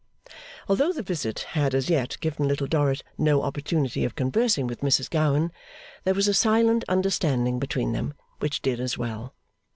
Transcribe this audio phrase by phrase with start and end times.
[0.67, 5.07] Although the visit had as yet given Little Dorrit no opportunity of conversing with Mrs
[5.11, 5.51] Gowan,
[6.05, 9.35] there was a silent understanding between them, which did as well.